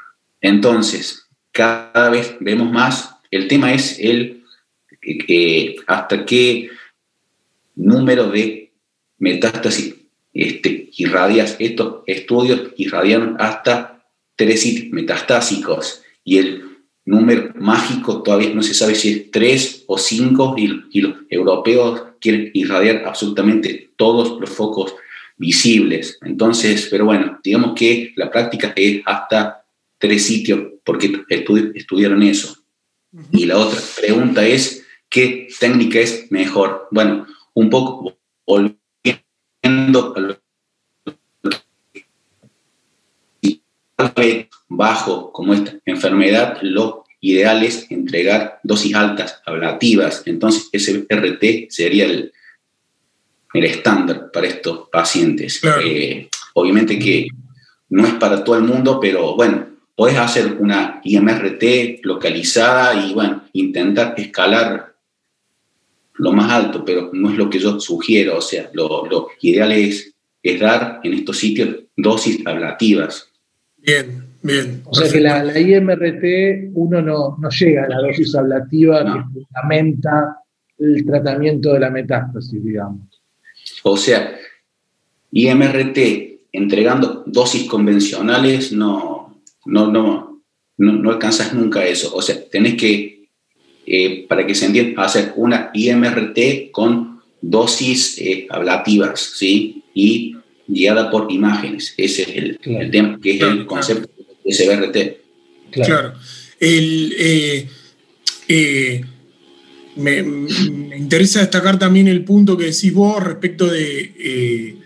[0.40, 4.44] entonces, cada vez vemos más, el tema es el
[5.86, 6.68] hasta qué
[7.74, 8.72] número de
[9.18, 9.94] metástasis
[10.32, 14.04] este, irradias, estos estudios irradiaron hasta
[14.36, 16.69] tres sitios metastásicos y el
[17.10, 20.68] número mágico, todavía no se sabe si es tres o cinco, y,
[21.00, 24.94] los europeos quieren irradiar absolutamente todos los focos
[25.36, 26.18] visibles.
[26.22, 29.64] Entonces, pero bueno, digamos que la práctica es hasta
[29.98, 31.12] tres sitios, porque
[31.74, 32.56] estudiaron eso.
[33.32, 36.86] Y la otra pregunta es, ¿qué técnica es mejor?
[36.92, 40.40] Bueno, un poco volviendo a lo
[44.68, 50.22] bajo como esta enfermedad, lo ideal es entregar dosis altas ablativas.
[50.26, 52.32] Entonces, ese RT sería el,
[53.54, 55.60] el estándar para estos pacientes.
[55.84, 57.28] Eh, obviamente que
[57.90, 63.44] no es para todo el mundo, pero bueno, puedes hacer una IMRT localizada y bueno,
[63.52, 64.94] intentar escalar
[66.14, 68.38] lo más alto, pero no es lo que yo sugiero.
[68.38, 73.30] O sea, lo, lo ideal es, es dar en estos sitios dosis ablativas
[73.82, 74.82] Bien, bien.
[74.84, 80.36] O sea que la, IMRT uno no, llega a la dosis ablativa que fundamenta
[80.78, 83.20] el tratamiento de la metástasis, digamos.
[83.82, 84.36] O sea,
[85.32, 85.98] IMRT
[86.52, 90.42] entregando dosis convencionales no, no, no,
[90.78, 92.14] no, alcanzas nunca eso.
[92.14, 93.28] O sea, tenés que,
[93.86, 99.84] eh, para que se entienda, hacer una IMRT con dosis eh, ablativas, ¿sí?
[99.94, 101.94] Y guiada por imágenes.
[101.96, 102.28] Ese es
[102.64, 104.19] el, tema, que es el concepto
[104.50, 105.18] de
[105.72, 105.82] SBRT.
[105.84, 106.14] Claro.
[106.58, 107.68] Eh,
[109.96, 114.76] me, interesa destacar también el punto que decís vos respecto de,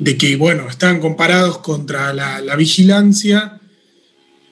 [0.00, 3.60] de que, bueno, están comparados contra la, vigilancia.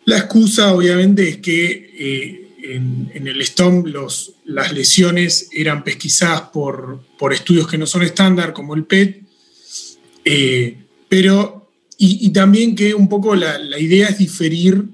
[0.05, 7.01] La excusa, obviamente, es que eh, en, el STOM los, las lesiones eran pesquisadas por,
[7.18, 9.23] por estudios que no son estándar, como el PET,
[10.27, 10.77] eh,
[11.09, 11.58] pero,
[12.01, 14.85] y, también que un poco la, idea es diferir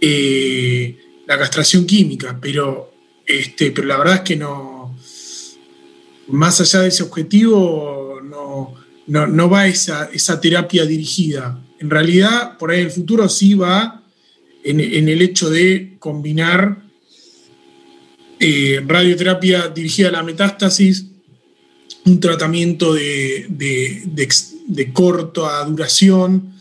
[0.00, 2.92] eh, la castración química, pero,
[3.26, 4.96] este, pero la verdad es que no,
[6.28, 8.74] más allá de ese objetivo, no,
[9.06, 11.62] no, va esa, esa terapia dirigida.
[11.78, 14.02] En realidad, por ahí en el futuro sí va
[14.64, 16.82] en, el hecho de combinar
[18.40, 21.06] eh, radioterapia dirigida a la metástasis
[22.06, 23.46] un tratamiento de,
[24.92, 26.54] corta duración,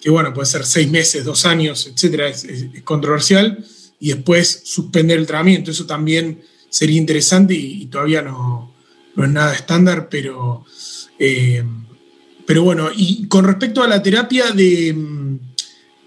[0.00, 2.46] que bueno, puede ser seis meses, dos años, etcétera, es,
[2.84, 3.64] controversial,
[3.98, 5.70] y después suspender el tratamiento.
[5.70, 8.72] Eso también sería interesante y, todavía no,
[9.16, 10.64] es nada estándar, pero,
[11.18, 11.62] eh,
[12.46, 15.38] pero bueno, y con respecto a la terapia de mm,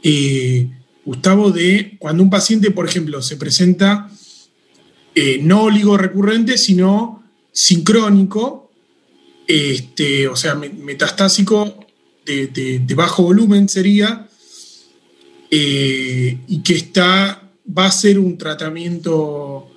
[0.04, 0.70] eh,
[1.06, 4.10] Gustavo, de cuando un paciente, por ejemplo, se presenta
[5.16, 8.63] eh, no oligo recurrente, sino sincrónico,
[9.48, 11.86] este, o sea, metastásico
[12.26, 14.28] de, bajo volumen sería,
[15.52, 19.70] eh, y que está, va a ser un tratamiento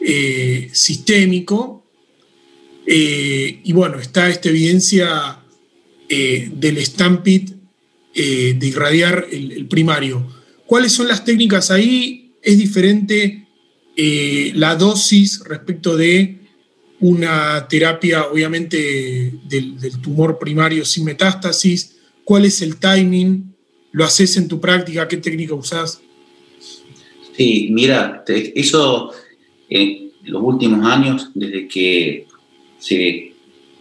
[0.00, 1.84] eh, sistémico.
[2.86, 5.40] Eh, y bueno, está esta evidencia
[6.06, 7.50] del Stampit
[8.14, 10.24] de irradiar el, primario.
[10.66, 12.34] ¿Cuáles son las técnicas ahí?
[12.40, 13.48] ¿Es diferente
[14.54, 16.43] la dosis respecto de
[17.00, 23.54] una terapia obviamente del, tumor primario sin metástasis, cuál es el timing,
[23.92, 26.00] lo haces en tu práctica, qué técnica usás.
[27.36, 29.12] Sí, mira, eso
[29.68, 32.26] en los últimos años, desde que
[32.78, 33.34] se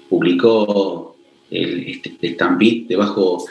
[0.09, 1.15] publicó
[1.51, 3.45] el, este, de bajo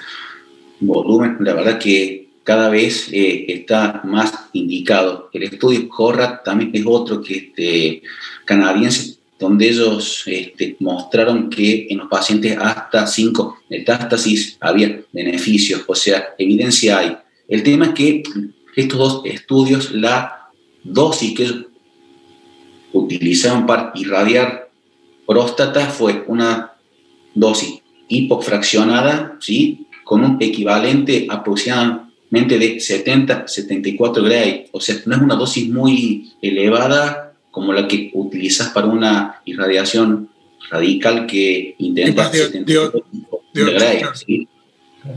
[0.81, 5.31] volumen, la verdad que cada vez eh, está más indicado.
[5.33, 8.03] El estudio CORRAT también es otro que este,
[8.45, 15.95] canadiense donde ellos este, mostraron que en los pacientes hasta 5 metástasis había beneficios, o
[15.95, 17.17] sea, evidencia hay.
[17.49, 18.23] El tema es que
[18.77, 20.49] estos dos estudios, la
[20.85, 21.67] dosis que ellos
[22.93, 24.71] utilizaron para irradiar
[25.27, 26.75] próstata fue una
[27.35, 29.87] dosis hipofraccionada, ¿sí?
[30.05, 37.32] con un equivalente aproximadamente de 70-74 Gray, o sea, no es una dosis muy elevada
[37.53, 40.29] como la que utilizas para una irradiación
[40.71, 42.65] radical que intenta de,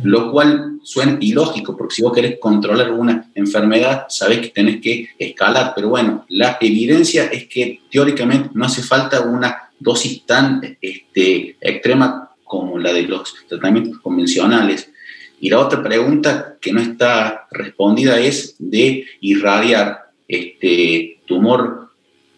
[0.04, 5.10] lo cual suena ilógico, porque si vos querés controlar una enfermedad, sabés que tenés que
[5.18, 11.56] escalar, pero bueno, la evidencia es que teóricamente no hace falta una dosis tan este,
[11.62, 14.92] extrema como la de los tratamientos convencionales.
[15.40, 21.85] Y la otra pregunta que no está respondida es de irradiar este tumor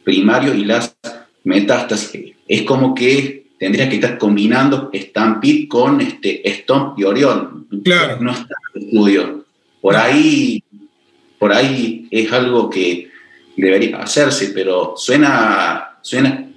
[0.08, 0.96] primario y las
[1.44, 2.34] metástasis.
[2.48, 7.68] Es como que tendría que estar combinando Stampede con este Stomp y Orión.
[7.84, 8.18] Claro.
[8.22, 9.46] No está en el estudio.
[9.82, 10.64] Por ahí,
[11.38, 13.10] por ahí es algo que
[13.58, 16.52] debería hacerse, pero suena, suena,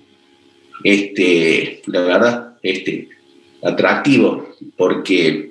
[0.85, 3.09] este, la verdad, este,
[3.65, 5.51] atractivo, porque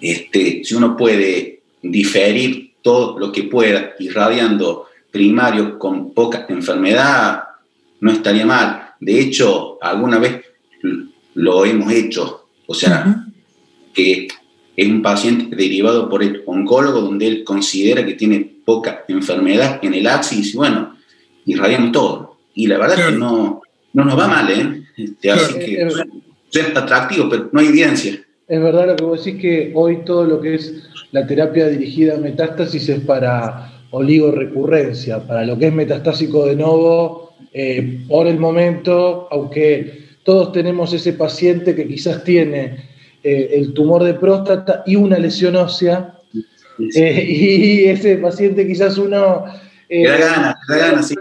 [0.00, 7.44] este, si uno puede diferir todo lo que pueda irradiando primario con poca enfermedad
[8.00, 8.94] no estaría mal.
[9.00, 10.42] De hecho, alguna vez
[11.34, 12.46] lo hemos hecho.
[12.66, 13.24] O sea,
[13.94, 14.28] que
[14.76, 19.94] es un paciente derivado por el oncólogo donde él considera que tiene poca enfermedad en
[19.94, 20.96] el axis y bueno,
[21.46, 22.38] irradiamos todo.
[22.54, 24.82] Y la verdad es que no, no nos va mal, ¿eh?
[24.96, 25.88] Este, así que
[26.52, 28.20] es atractivo, pero no hay evidencia.
[28.46, 30.82] Es verdad lo que vos decís que hoy todo lo que es
[31.12, 35.26] la terapia dirigida a metástasis es para oligorrecurrencia.
[35.26, 41.12] Para lo que es metastásico de nuevo, eh, por el momento, aunque todos tenemos ese
[41.14, 42.88] paciente que quizás tiene
[43.22, 46.14] eh, el tumor de próstata y una lesión ósea,
[46.94, 49.44] Eh, y ese paciente quizás uno...
[49.88, 51.14] Eh, da ganas, da ganas, sí.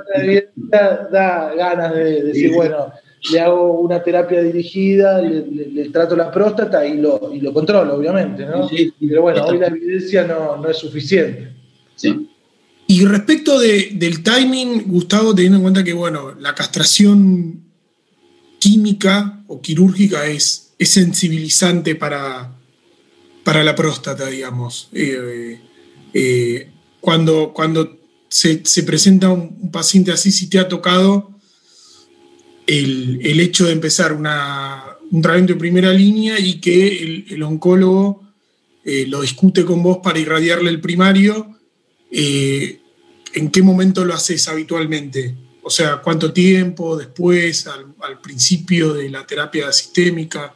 [0.55, 2.91] Da, ganas de, decir, bueno,
[3.31, 8.45] le hago una terapia dirigida, le, trato la próstata y lo, y lo controlo, obviamente,
[8.45, 8.69] ¿no?
[8.99, 11.53] Pero bueno, hoy la evidencia no, no es suficiente.
[11.95, 12.26] Sí.
[12.87, 17.63] Y respecto del timing, Gustavo, teniendo en cuenta que, bueno, la castración
[18.59, 22.55] química o quirúrgica es, sensibilizante para,
[23.43, 24.89] para la próstata, digamos.
[24.93, 25.59] Eh,
[26.13, 26.69] eh,
[27.01, 27.97] cuando cuando
[28.29, 31.31] se, presenta un, paciente así, si te ha tocado
[32.65, 38.23] el, hecho de empezar una, un tratamiento de primera línea y que el, oncólogo
[38.83, 41.56] eh, lo discute con vos para irradiarle el primario,
[42.11, 45.35] ¿en qué momento lo haces habitualmente?
[45.67, 50.55] O sea, ¿cuánto tiempo después, al, principio de la terapia sistémica?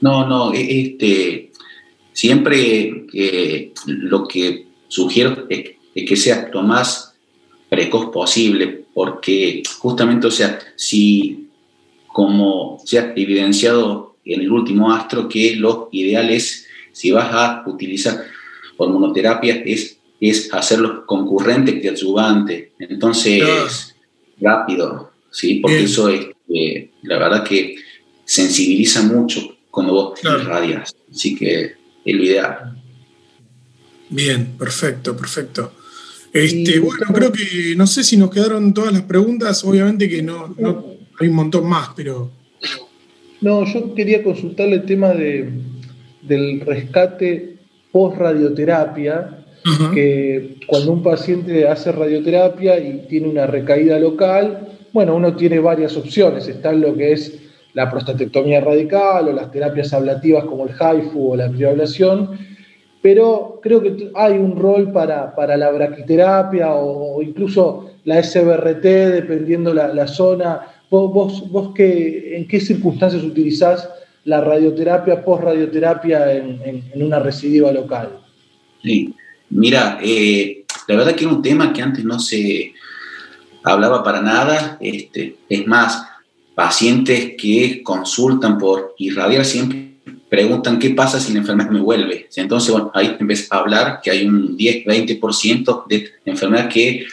[0.00, 1.52] No, no, e, este,
[2.12, 7.14] siempre eh, lo que sugiero es, que sea lo más
[7.68, 11.48] precoz posible, porque justamente, o sea, si
[12.08, 17.62] como se ha evidenciado en el último astro, que lo ideal es, si vas a
[17.68, 18.24] utilizar
[18.76, 19.98] hormonoterapia, es
[20.28, 22.72] es hacerlo concurrente y adyuvante.
[22.78, 23.96] Entonces,
[24.40, 25.56] rápido, ¿sí?
[25.56, 27.74] Porque eso es, eh, la verdad que
[28.24, 30.94] sensibiliza mucho cuando vos irradias.
[31.10, 31.72] Así que
[32.04, 32.80] es lo ideal.
[34.10, 35.72] Bien, perfecto, perfecto.
[36.32, 40.54] Este, bueno, creo que no sé si nos quedaron todas las preguntas, obviamente que no,
[41.18, 42.30] hay un montón más, pero.
[43.40, 45.50] No, yo quería consultarle el tema de,
[46.22, 47.56] del rescate
[47.90, 49.41] post radioterapia,
[49.94, 55.96] que cuando un paciente hace radioterapia y tiene una recaída local, bueno, uno tiene varias
[55.96, 56.48] opciones.
[56.48, 57.38] Está lo que es
[57.74, 62.38] la prostatectomía radical o las terapias ablativas como el HIFU o la crioablación,
[63.00, 69.88] pero creo que hay un rol para, la braquiterapia o, incluso la SBRT, dependiendo la,
[69.88, 70.60] la zona.
[70.90, 73.88] ¿Vos, vos, en qué circunstancias utilizás
[74.24, 78.10] la radioterapia, post-radioterapia en, en, una recidiva local?
[78.82, 79.14] Sí,
[79.52, 82.74] Mira, eh, la verdad que era un tema que antes no se
[83.62, 84.78] hablaba para nada.
[84.80, 86.04] Este, es más,
[86.54, 89.92] pacientes que consultan por irradiar siempre
[90.28, 92.28] preguntan qué pasa si la enfermedad me vuelve.
[92.36, 97.06] Entonces, bueno, ahí empieza a hablar que hay un 10-20% de enfermedad que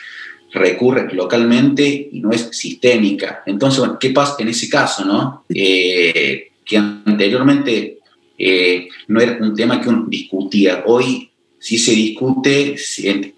[0.53, 3.43] recurre localmente y no es sistémica.
[3.45, 5.43] Entonces, bueno, ¿qué pasa en ese caso, no?
[5.49, 7.99] Eh, que anteriormente
[8.37, 10.83] eh, no era un tema que uno discutía.
[10.85, 11.29] Hoy
[11.59, 12.75] si se discute,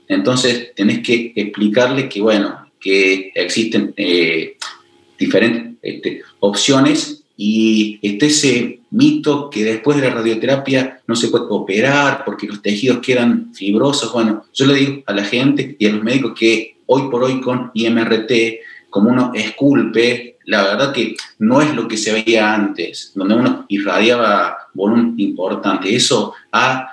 [0.07, 4.57] entonces tenés que explicarle que, bueno, que existen eh,
[5.17, 11.45] diferentes este, opciones y este ese mito que después de la radioterapia no se puede
[11.49, 14.11] operar porque los tejidos quedan fibrosos.
[14.13, 17.41] Bueno, yo le digo a la gente y a los médicos que hoy por hoy
[17.41, 18.31] con IMRT,
[18.89, 23.65] como uno esculpe, la verdad que no es lo que se veía antes, donde uno
[23.69, 25.95] irradiaba volumen importante.
[25.95, 26.90] Eso ha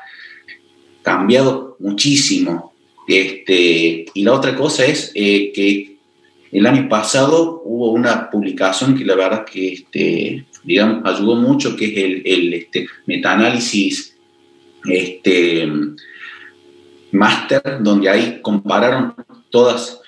[1.09, 2.75] cambiado muchísimo.
[3.07, 5.97] Este, y la otra cosa es eh, que
[6.53, 11.87] el año pasado hubo una publicación que la verdad que este, digamos, ayudó mucho, que
[11.87, 14.15] es el, el este, metaanálisis
[14.85, 15.67] este,
[17.13, 19.15] máster, donde ahí compararon
[19.49, 20.01] todas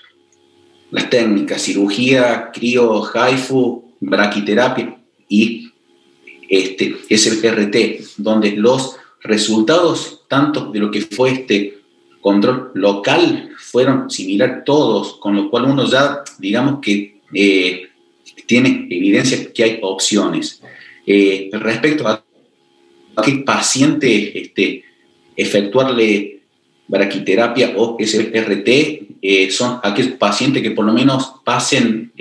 [0.91, 4.99] las técnicas, cirugía, crío, HIFU, braquiterapia
[5.31, 5.71] y
[6.51, 11.81] este, SRT, donde los resultados tanto de lo que fue este
[12.21, 17.89] control local fueron similar todos, con lo cual uno ya, digamos que eh,
[18.47, 20.63] tiene evidencia que hay opciones.
[21.05, 22.25] Eh, respecto a,
[23.25, 24.85] qué paciente este,
[25.37, 26.43] efectuarle
[26.87, 28.69] braquiterapia o SRT,
[29.21, 32.13] eh, son aquellos pacientes que por lo menos pasen,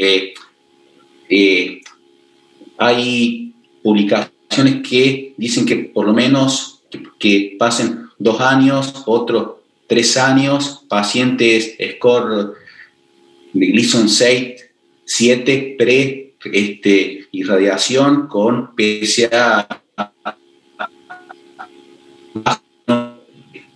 [2.77, 3.53] hay
[3.83, 6.78] publicaciones que dicen que por lo menos
[7.19, 12.53] que, pasen dos años, otros tres años, pacientes score
[13.53, 14.65] de Gleason 6,
[15.05, 19.67] 7 pre este, irradiación con PSA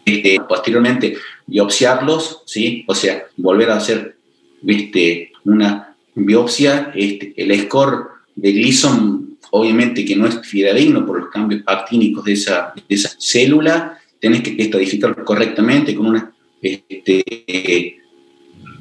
[0.06, 2.84] este, posteriormente biopsiarlos, ¿sí?
[2.88, 4.18] o sea, volver a hacer
[4.66, 9.23] este, una biopsia, este, el score de Gleason
[9.56, 14.56] obviamente que no es fidedigno por los cambios actínicos de esa, esa célula, tenés que
[14.58, 17.98] estadificarlo correctamente con una este,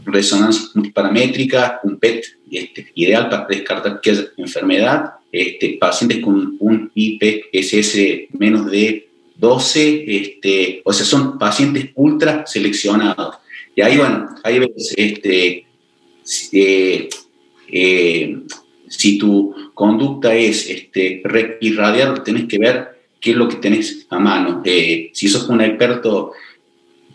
[0.06, 6.90] resonancia multiparamétrica, un PET este, ideal para descartar que haya enfermedad, este, pacientes con un
[6.94, 13.36] IPSS menos de 12, este, o sea, son pacientes ultra seleccionados.
[13.76, 15.66] Y ahí, bueno, ahí ves, este,
[16.52, 17.08] eh,
[17.68, 18.38] eh,
[18.96, 21.22] si tu conducta es este,
[21.60, 22.88] irradiar, tenés que ver
[23.20, 24.62] qué es lo que tenés a mano.
[24.64, 26.32] Eh, si sos un experto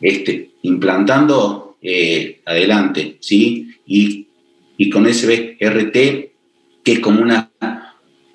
[0.02, 1.78] este, implantando,
[2.46, 3.76] adelante, ¿sí?
[3.86, 4.28] Y,
[4.78, 5.94] y con SBRT,
[6.84, 7.50] que es como una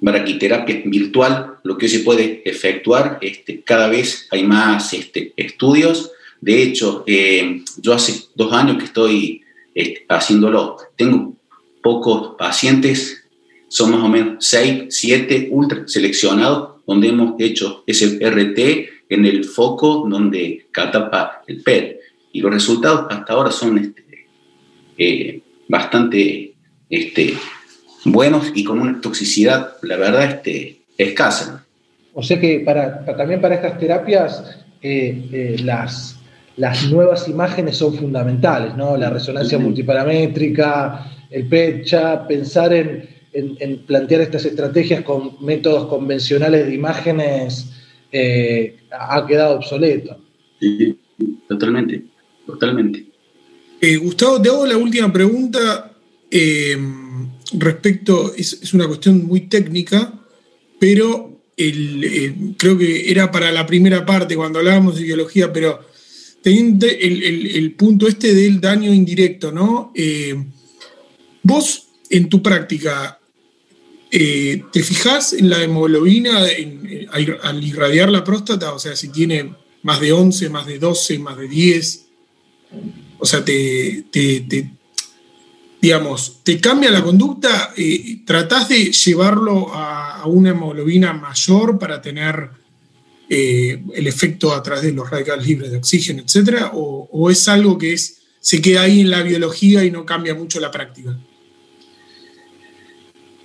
[0.03, 6.11] braquiterapia virtual, lo que se puede efectuar, este, cada vez hay más este, estudios.
[6.41, 9.43] De hecho, eh, yo hace dos años que estoy
[9.75, 10.77] este, haciéndolo.
[10.97, 11.35] Tengo
[11.83, 13.22] pocos pacientes,
[13.73, 18.59] son más o menos seis, siete ultra seleccionados, donde hemos hecho ese RT
[19.09, 21.99] en el foco donde catapa el PET.
[22.33, 24.27] Y los resultados hasta ahora son este,
[24.99, 26.53] eh, bastante
[26.91, 27.33] este,
[28.05, 31.65] buenos y con una toxicidad, la verdad, este, escasa.
[32.13, 36.19] O sea que para, también para estas terapias eh, eh, las,
[36.59, 38.99] las nuevas imágenes son fundamentales, ¿no?
[38.99, 43.12] La resonancia multiparamétrica, el PET-CHA, pensar en,
[43.87, 47.71] plantear estas estrategias con métodos convencionales de imágenes
[48.11, 50.19] eh, ha quedado obsoleto.
[50.61, 50.99] Sí,
[51.49, 52.03] totalmente,
[52.47, 53.07] totalmente.
[54.01, 55.93] Gustavo, te hago la última pregunta
[57.55, 60.13] respecto, es, una cuestión muy técnica,
[60.79, 65.81] pero eh, creo que era para la primera parte cuando hablábamos de biología, pero
[66.43, 69.93] teniendo el, punto este del daño indirecto, ¿no?
[69.95, 70.35] Eh,
[71.43, 73.19] vos en tu práctica,
[74.15, 76.45] eh, ¿te fijás en la hemoglobina
[77.43, 78.75] al irradiar la próstata?
[78.75, 79.55] O sea, si tiene
[79.85, 82.07] más de 11, más de 12, más de 10.
[83.19, 84.05] O sea, te,
[85.81, 92.51] digamos, te cambia la conducta, eh, tratás de llevarlo a, una hemoglobina mayor para tener
[93.31, 97.79] eh, el efecto a través de los radicales libres de oxígeno, etcétera, o, es algo
[97.79, 101.19] que es, se queda ahí en la biología y no cambia mucho la práctica?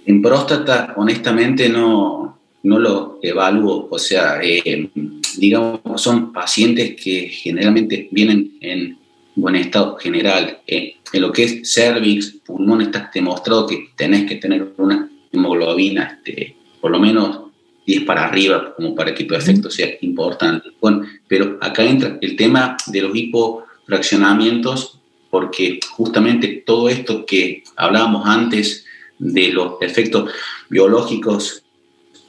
[0.08, 3.90] En próstata, honestamente, no, no lo evalúo.
[3.92, 4.90] O sea, eh,
[5.38, 8.98] digamos, son pacientes que generalmente vienen en
[9.36, 10.60] buen estado general.
[10.66, 16.22] Eh, en lo que es cervix, pulmón, está demostrado que tenés que tener una hemoglobina
[16.24, 17.42] este, por lo menos
[17.86, 20.70] 10 para arriba, como para que tu efecto sea importante.
[20.80, 28.26] Bueno, pero acá entra el tema de los hipofraccionamientos, porque justamente todo esto que hablábamos
[28.26, 28.86] antes
[29.20, 30.32] de los efectos
[30.70, 31.64] biológicos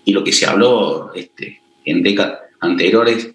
[0.04, 3.30] y lo que se habló este, en décadas anteriores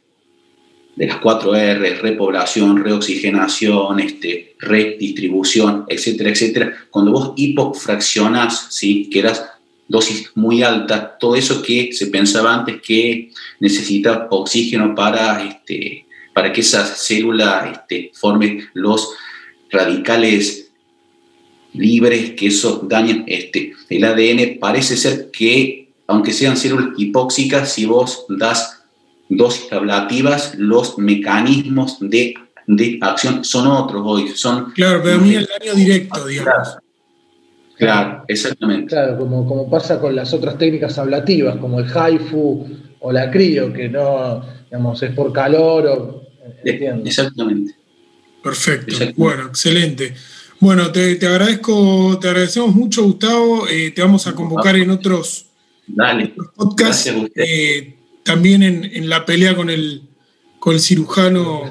[0.96, 9.10] de las cuatro R, repoblación, reoxigenación, este, redistribución, etcétera, etcétera, cuando vos hipofraccionás, ¿sí?
[9.10, 9.28] que
[9.88, 16.54] dosis muy alta, todo eso que se pensaba antes que necesita oxígeno para, este, para
[16.54, 19.10] que esa célula este, forme los
[19.72, 20.63] radicales
[21.74, 27.86] libres, que eso dañan este, el ADN, parece ser que, aunque sean células hipóxicas, si
[27.86, 28.84] vos das
[29.30, 32.36] dosis ablativas, los mecanismos de,
[32.68, 34.30] de, acción son otros hoy.
[34.36, 36.78] Son claro, pero a mí el daño directo, digamos.
[37.78, 38.88] Claro, exactamente.
[38.88, 42.66] Claro, como, como pasa con las otras técnicas ablativas, como el haifu
[43.00, 46.24] o la crío, que no, digamos, es por calor o...
[46.64, 47.76] Exactamente.
[48.44, 48.96] Perfecto.
[49.16, 50.14] Bueno, excelente.
[50.64, 53.68] Bueno, te, agradezco, te agradecemos mucho, Gustavo.
[53.68, 55.48] Eh, te vamos a convocar en otros,
[55.86, 56.34] Dale.
[56.56, 57.12] podcasts.
[57.12, 60.04] Gracias eh, también en, la pelea con el,
[60.60, 61.64] con el cirujano,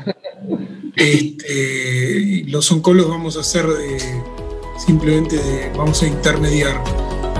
[0.96, 3.64] este, los oncólogos vamos a hacer
[4.76, 5.40] simplemente
[5.74, 6.84] vamos a intermediar.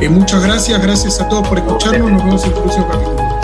[0.01, 3.42] Eh, muchas gracias, gracias a todos por escucharnos, nos vemos en el próximo capítulo.